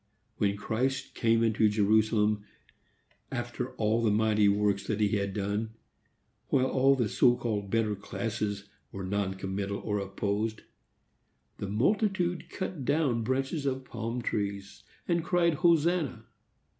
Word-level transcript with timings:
When 0.37 0.57
Christ 0.57 1.13
came 1.13 1.43
into 1.43 1.69
Jerusalem, 1.69 2.43
after 3.31 3.75
all 3.75 4.01
the 4.01 4.09
mighty 4.09 4.49
works 4.49 4.87
that 4.87 4.99
he 4.99 5.09
had 5.17 5.31
done, 5.31 5.75
while 6.47 6.65
all 6.65 6.95
the 6.95 7.07
so 7.07 7.35
called 7.37 7.69
better 7.69 7.93
classes 7.95 8.67
were 8.91 9.03
non 9.03 9.35
committal 9.35 9.77
or 9.77 9.99
opposed, 9.99 10.63
the 11.59 11.69
multitude 11.69 12.49
cut 12.49 12.83
down 12.83 13.21
branches 13.21 13.67
of 13.67 13.85
palm 13.85 14.23
trees 14.23 14.81
and 15.07 15.23
cried 15.23 15.53
Hosanna! 15.53 16.25